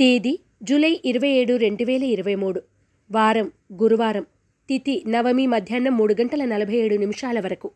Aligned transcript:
తేదీ 0.00 0.40
జూలై 0.62 1.00
ఇరవై 1.04 1.28
ఏడు 1.28 1.56
రెండు 1.56 1.84
వేల 1.84 2.04
ఇరవై 2.04 2.34
మూడు. 2.34 2.60
వారం 3.10 3.52
గురువారం 3.72 4.26
తిథి 4.68 5.02
నవమి 5.08 5.46
మధ్యాహ్నం 5.46 5.96
మూడు 5.96 6.14
గంటల 6.20 6.44
నలభై 6.44 6.74
ఏడు 6.74 6.94
నిమిషాల 6.94 7.40
వరకు. 7.40 7.70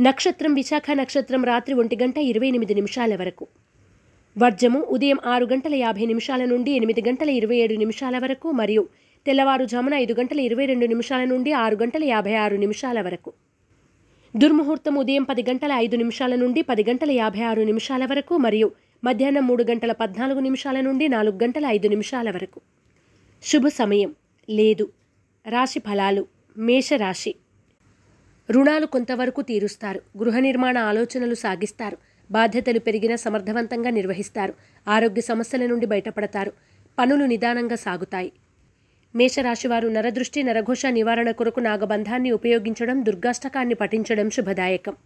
నక్షత్రం 0.00 0.54
విశాఖ 0.54 0.84
నక్షత్రం 0.90 1.44
రాత్రి 1.44 1.74
ఒంటి 1.74 1.96
గంట 1.96 2.18
ఇరవై 2.18 2.48
ఎనిమిది 2.48 2.74
నిమిషాల 2.74 3.16
వరకు. 3.16 3.46
వర్జము 4.36 4.78
ఉదయం 4.78 5.18
ఆరు 5.26 5.44
గంటల 5.44 5.74
యాభై 5.74 6.06
నిమిషాల 6.06 6.44
నుండి 6.44 6.72
ఎనిమిది 6.72 7.02
గంటల 7.08 7.28
ఇరవై 7.30 7.56
ఏడు 7.56 7.74
నిమిషాల 7.74 8.18
వరకు 8.18 8.50
మరియు 8.50 8.88
తెల్లవారుజామున 9.26 9.94
ఐదు 9.94 10.12
గంటల 10.12 10.40
ఇరవై 10.40 10.66
రెండు 10.66 10.86
నిమిషాల 10.86 11.24
నుండి 11.24 11.52
ఆరు 11.52 11.76
గంటల 11.76 12.04
యాభై 12.04 12.34
ఆరు 12.34 12.56
నిమిషాల 12.56 13.00
వరకు. 13.00 13.32
దుర్ముహూర్తం 14.36 14.94
ఉదయం 14.94 15.22
పది 15.22 15.42
గంటల 15.42 15.72
ఐదు 15.72 15.96
నిమిషాల 15.96 16.34
నుండి 16.34 16.62
పది 16.62 16.84
గంటల 16.84 17.10
యాభై 17.10 17.40
ఆరు 17.40 17.62
నిమిషాల 17.62 18.04
వరకు 18.04 18.36
మరియు 18.36 18.70
మధ్యాహ్నం 19.04 19.46
మూడు 19.46 19.64
గంటల 19.70 19.92
పద్నాలుగు 19.92 20.40
నిమిషాల 20.40 20.80
నుండి 20.80 21.08
నాలుగు 21.08 21.38
గంటల 21.42 21.66
ఐదు 21.66 21.88
నిమిషాల 21.88 22.30
వరకు. 22.30 22.60
శుభ 23.42 23.66
సమయం. 23.66 24.14
లేదు. 24.50 24.92
రాశి 25.48 25.80
ఫలాలు. 25.80 26.26
మేషరాశి 26.58 27.34
రుణాలు 28.50 28.86
కొంతవరకు 28.86 29.42
తీరుస్తారు. 29.42 30.02
గృహ 30.18 30.38
నిర్మాణ 30.38 30.78
ఆలోచనలు 30.78 31.34
సాగిస్తారు. 31.34 31.98
బాధ్యతలు 32.30 32.78
పెరిగిన 32.78 33.14
సమర్థవంతంగా 33.14 33.90
నిర్వహిస్తారు. 33.90 34.54
ఆరోగ్య 34.88 35.20
సమస్యల 35.20 35.66
నుండి 35.66 35.86
బయటపడతారు. 35.86 36.52
పనులు 36.98 37.24
నిదానంగా 37.24 37.76
సాగుతాయి. 37.76 38.32
మేషరాశివారు 39.14 39.88
నరదృష్టి 39.88 40.42
నరఘోష 40.42 40.86
నివారణ 40.86 41.30
కొరకు 41.30 41.60
నాగబంధాన్ని 41.60 42.30
ఉపయోగించడం 42.30 43.04
దుర్గాష్టకాన్ని 43.04 43.74
పఠించడం 43.74 44.30
శుభదాయకం. 44.30 44.96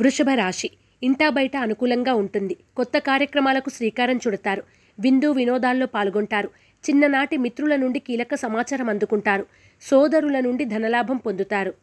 వృషభ 0.00 0.26
రాశి. 0.34 0.70
ఇంటా 1.02 1.30
బయట 1.30 1.56
అనుకూలంగా 1.56 2.14
ఉంటుంది. 2.14 2.56
కొత్త 2.76 2.98
కార్యక్రమాలకు 2.98 3.70
శ్రీకారం 3.70 4.16
చుడతారు. 4.16 4.62
విందు 5.00 5.30
వినోదాల్లో 5.30 5.86
పాల్గొంటారు. 5.86 6.50
చిన్ననాటి 6.90 7.36
మిత్రుల 7.36 7.76
నుండి 7.76 7.98
కీలక 7.98 8.34
సమాచారం 8.34 8.88
అందుకుంటారు. 8.88 9.46
సోదరుల 9.82 10.40
నుండి 10.40 10.64
ధనలాభం 10.64 11.16
పొందుతారు. 11.16 11.74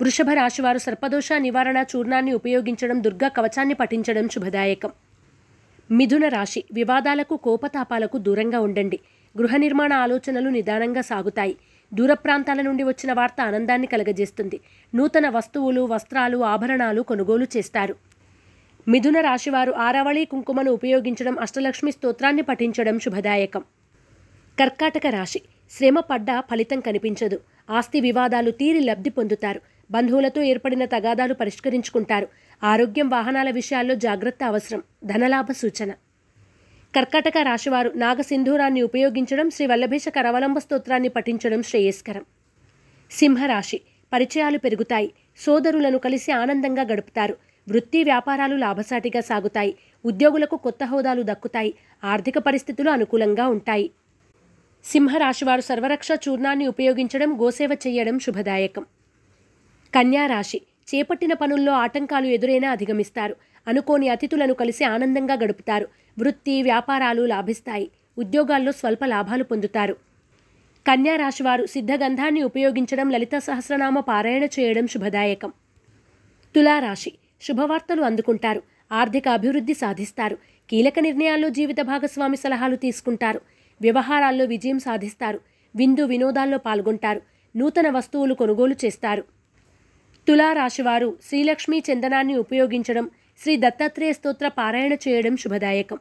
వృషభ 0.00 0.30
రాశివారు 0.30 0.78
సర్పదోష 0.78 1.28
నివారణ 1.32 1.84
చూర్ణాన్ని 1.96 2.32
ఉపయోగించడం 2.32 3.04
దుర్గా 3.04 3.28
కవచాన్ని 3.28 3.74
పఠించడం 3.74 4.28
శుభదాయకం. 4.28 4.90
మిథున 5.90 6.28
రాశి 6.28 6.64
వివాదాలకు 6.72 7.36
కోపతాపాలకు 7.36 8.18
దూరంగా 8.18 8.60
ఉండండి. 8.60 9.00
గృహ 9.38 9.56
నిర్మాణ 9.56 9.92
ఆలోచనలు 9.92 10.48
నిదానంగా 10.50 11.00
సాగుతాయి. 11.00 11.56
దూర 11.94 12.14
ప్రాంతాల 12.14 12.60
నుండి 12.60 12.82
వచ్చిన 12.82 13.12
వార్త 13.12 13.40
ఆనందాన్ని 13.40 13.86
కలగజేస్తుంది. 13.86 14.60
నూతన 14.94 15.28
వస్తువులు 15.28 15.80
వస్త్రాలు 15.80 16.44
ఆభరణాలు 16.44 17.02
కొనుగోలు 17.02 17.46
చేస్తారు. 17.56 17.96
మిథున 18.88 19.20
రాశివారు 19.20 19.72
ఆరావళి 19.72 20.24
కుంకుమను 20.24 20.72
ఉపయోగించడం 20.72 21.38
అష్టలక్ష్మి 21.38 21.92
స్తోత్రాన్ని 21.92 22.42
పఠించడం 22.42 22.98
శుభదాయకం. 22.98 23.60
కర్కాటక 24.60 25.06
రాశి. 25.06 25.42
శ్రమ 25.70 26.00
పడ్డా 26.00 26.40
ఫలితం 26.40 26.80
కనిపించదు. 26.80 27.40
ఆస్తి 27.70 28.00
వివాదాలు 28.00 28.50
తీరి 28.50 28.80
లబ్ధి 28.80 29.10
పొందుతారు. 29.10 29.60
బంధువులతో 29.90 30.42
ఏర్పడిన 30.42 30.84
తగాదాలు 30.84 31.34
పరిష్కరించుకుంటారు. 31.34 32.28
ఆరోగ్యం 32.64 33.08
వాహనాల 33.08 33.50
విషయాల్లో 33.50 33.94
జాగ్రత్త 33.94 34.44
అవసరం. 34.44 34.82
ధనలాభ 35.04 35.46
సూచన. 35.52 35.90
కర్కాటక 36.96 37.32
రాశివారు 37.42 37.92
నాగసింధూరాన్ని 37.96 38.82
ఉపయోగించడం 38.82 39.50
శ్రీ 39.50 39.66
వల్లభేష 39.66 40.08
కరవలంబ 40.08 40.58
స్తోత్రాన్ని 40.58 41.08
పఠించడం 41.08 41.62
శ్రేయస్కరం. 41.62 42.24
సింహరాశి. 43.10 43.80
పరిచయాలు 44.12 44.58
పెరుగుతాయి. 44.58 45.12
సోదరులను 45.36 45.98
కలిసి 45.98 46.32
ఆనందంగా 46.32 46.82
గడుపుతారు. 46.82 47.36
వృత్తి 47.68 48.04
వ్యాపారాలు 48.04 48.56
లాభసాటిగా 48.56 49.20
సాగుతాయి. 49.20 49.74
ఉద్యోగులకు 50.04 50.56
కొత్త 50.56 50.84
హోదాలు 50.84 51.22
దక్కుతాయి. 51.22 51.74
ఆర్థిక 52.04 52.38
పరిస్థితులు 52.38 52.90
అనుకూలంగా 52.90 53.48
ఉంటాయి. 53.48 53.90
సింహరాశివారు 54.84 55.60
సర్వరక్ష 55.60 56.08
చూర్ణాన్ని 56.28 56.66
ఉపయోగించడం 56.66 57.40
గోసేవ 57.40 57.70
చేయడం 57.86 58.18
శుభదాయకం. 58.18 58.86
కన్యారాశి 59.94 60.60
చేపట్టిన 60.94 61.32
పనుల్లో 61.32 61.72
ఆటంకాలు 61.72 62.26
ఎదురైనా 62.26 62.70
అధిగమిస్తారు. 62.70 63.36
అనుకోని 63.68 64.08
అతిథులను 64.08 64.54
కలిసి 64.54 64.84
ఆనందంగా 64.84 65.34
గడుపుతారు. 65.34 65.88
వృత్తి 66.18 66.62
వ్యాపారాలు 66.62 67.22
లాభిస్తాయి. 67.22 67.90
ఉద్యోగాల్లో 68.18 68.72
స్వల్ప 68.72 69.04
లాభాలు 69.04 69.44
పొందుతారు. 69.44 69.96
కన్యారాశివారు 70.86 71.66
సిద్ధగంధాన్ని 71.66 72.42
ఉపయోగించడం 72.42 73.10
లలిత 73.10 73.38
సహస్రనామ 73.38 74.00
పారాయణ 74.00 74.44
చేయడం 74.44 74.86
శుభదాయకం. 74.86 75.52
తులారాశి. 76.54 77.12
శుభవార్తలు 77.42 78.02
అందుకుంటారు. 78.02 78.62
ఆర్థిక 78.92 79.28
అభివృద్ధి 79.28 79.74
సాధిస్తారు. 79.74 80.38
కీలక 80.70 80.98
నిర్ణయాల్లో 80.98 81.48
జీవిత 81.48 81.80
భాగస్వామి 81.80 82.36
సలహాలు 82.36 82.76
తీసుకుంటారు. 82.76 83.40
వ్యవహారాల్లో 83.80 84.44
విజయం 84.44 84.78
సాధిస్తారు. 84.78 85.40
విందు 85.76 86.04
వినోదాల్లో 86.04 86.58
పాల్గొంటారు. 86.58 87.22
నూతన 87.56 87.90
వస్తువులు 87.90 88.34
కొనుగోలు 88.34 88.76
చేస్తారు. 88.84 89.24
తులారాశివారు 90.28 91.18
శ్రీలక్ష్మీ 91.28 91.82
చందనాన్ని 91.92 92.36
ఉపయోగించడం 92.36 93.10
శ్రీ 93.38 93.56
దత్తాత్రేయ 93.56 94.12
స్తోత్ర 94.12 94.48
పారాయణ 94.48 94.92
చేయడం 94.92 95.36
శుభదాయకం. 95.36 95.98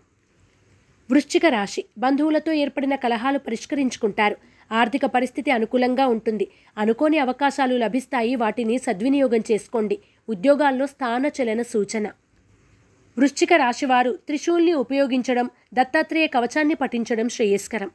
వృశ్చిక 1.12 1.46
రాశి 1.46 1.86
బంధువులతో 1.98 2.52
ఏర్పడిన 2.52 2.96
కలహాలు 2.96 3.40
పరిష్కరించుకుంటారు. 3.40 4.38
ఆర్థిక 4.72 5.06
పరిస్థితి 5.06 5.52
అనుకూలంగా 5.52 6.08
ఉంటుంది. 6.08 6.48
అనుకోని 6.78 7.18
అవకాశాలు 7.18 7.78
లభిస్తాయి. 7.78 8.36
వాటిని 8.36 8.78
సద్వినియోగం 8.78 9.44
చేసుకోండి. 9.52 10.00
ఉద్యోగాల్లో 10.30 10.88
స్థాన 10.88 11.26
చలన 11.26 11.62
సూచన. 11.62 12.08
వృశ్చిక 13.18 13.54
రాశివారు 13.54 14.12
త్రిశూల్ని 14.12 14.74
ఉపయోగించడం 14.74 15.50
దత్తాత్రేయ 15.74 16.28
కవచాన్ని 16.28 16.74
పఠించడం 16.74 17.30
శ్రేయస్కరం. 17.30 17.92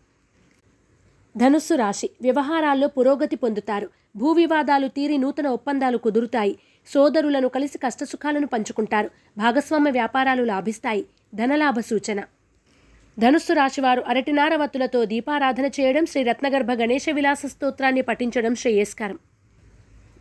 ధనుస్సు 1.36 1.74
రాశి 1.74 2.10
వ్యవహారాల్లో 2.22 2.88
పురోగతి 2.88 3.36
పొందుతారు. 3.36 3.90
భూ 4.16 4.32
వివాదాలు 4.32 4.88
తీరి 4.88 5.18
నూతన 5.18 5.46
ఒప్పందాలు 5.46 5.98
కుదురుతాయి. 5.98 6.58
సోదరులను 6.86 7.48
కలిసి 7.48 7.78
కష్టసుఖాలను 7.78 8.46
పంచుకుంటారు. 8.46 9.10
భాగస్వామ్య 9.38 9.90
వ్యాపారాలు 9.90 10.44
లాభిస్తాయి. 10.44 11.06
ధనలాభ 11.34 11.80
సూచన. 11.80 12.22
ధనుస్సు 13.18 13.52
రాశివారు 13.52 14.00
అరటినార 14.00 14.56
వత్తులతో 14.56 15.04
దీపారాధన 15.04 15.66
చేయడం 15.66 16.06
శ్రీ 16.06 16.22
రత్నగర్భ 16.22 16.72
గణేశ 16.72 17.06
విలాస 17.12 17.42
స్తోత్రాన్ని 17.46 18.00
పఠించడం 18.00 18.54
శ్రేయస్కరం. 18.54 19.18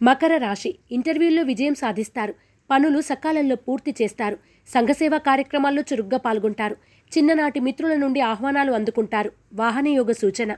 మకర 0.04 0.38
రాశి 0.38 0.76
ఇంటర్వ్యూల్లో 0.92 1.44
విజయం 1.44 1.76
సాధిస్తారు. 1.76 2.34
పనులు 2.72 3.02
సకాలంలో 3.02 3.56
పూర్తి 3.56 3.96
చేస్తారు. 4.02 4.38
సంఘసేవ 4.74 5.18
కార్యక్రమాల్లో 5.18 5.84
చురుగ్గా 5.94 6.18
పాల్గొంటారు. 6.18 6.78
చిన్ననాటి 7.18 7.60
మిత్రుల 7.60 7.96
నుండి 7.96 8.20
ఆహ్వానాలు 8.20 8.72
అందుకుంటారు. 8.72 9.32
వాహనయోగ 9.54 10.12
సూచన. 10.12 10.56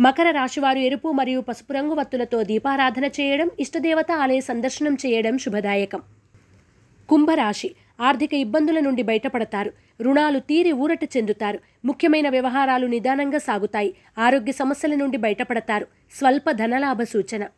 మకర 0.00 0.30
రాశివారు 0.30 0.78
ఎరుపు 0.78 1.08
మరియు 1.12 1.40
పసుపు 1.40 1.72
రంగు 1.72 1.94
వత్తులతో 1.94 2.42
దీపారాధన 2.42 3.04
చేయడం 3.04 3.50
ఇష్టదేవత 3.60 4.12
ఆలయ 4.12 4.40
సందర్శనం 4.40 4.94
చేయడం 4.94 5.38
శుభదాయకం. 5.38 6.02
కుంభరాశి 7.08 7.70
ఆర్థిక 8.00 8.34
ఇబ్బందుల 8.34 8.80
నుండి 8.80 9.02
బయటపడతారు. 9.02 9.72
రుణాలు 10.00 10.38
తీరి 10.38 10.72
ఊరట 10.72 11.04
చెందుతారు. 11.04 11.58
ముఖ్యమైన 11.84 12.28
వ్యవహారాలు 12.28 12.86
నిదానంగా 12.86 13.38
సాగుతాయి. 13.38 13.94
ఆరోగ్య 14.18 14.52
సమస్యల 14.52 14.94
నుండి 14.94 15.16
బయటపడతారు. 15.16 15.86
స్వల్ప 16.18 16.50
ధనలాభ 16.50 17.02
సూచన. 17.02 17.48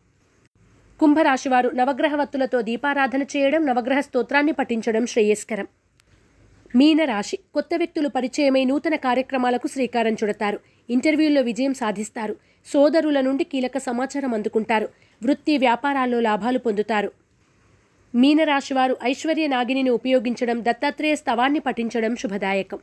కుంభరాశివారు 1.00 1.68
నవగ్రహ 1.68 2.14
వత్తులతో 2.14 2.62
దీపారాధన 2.62 3.22
చేయడం 3.22 3.66
నవగ్రహ 3.66 4.00
స్తోత్రాన్ని 4.00 4.52
పఠించడం 4.52 5.06
శ్రేయస్కరం. 5.06 5.66
మీనరాశి 6.76 7.38
కొత్త 7.54 7.68
వ్యక్తులు 7.76 8.08
పరిచయమై 8.08 8.64
నూతన 8.64 8.94
కార్యక్రమాలకు 8.94 9.66
శ్రీకారం 9.66 10.12
చుడతారు. 10.12 10.60
ఇంటర్వ్యూల్లో 10.90 11.40
విజయం 11.40 11.74
సాధిస్తారు. 11.74 12.36
సోదరుల 12.66 13.20
నుండి 13.20 13.44
కీలక 13.44 13.78
సమాచారం 13.78 14.34
అందుకుంటారు. 14.34 14.88
వృత్తి 15.22 15.58
వ్యాపారాల్లో 15.58 16.20
లాభాలు 16.20 16.58
పొందుతారు. 16.58 17.12
మీనరాశివారు 18.20 18.94
ఐశ్వర్య 19.04 19.46
నాగిని 19.46 19.90
ఉపయోగించడం 19.90 20.58
దత్తాత్రేయ 20.64 21.14
స్తవాన్ని 21.14 21.60
పఠించడం 21.60 22.16
శుభదాయకం. 22.16 22.80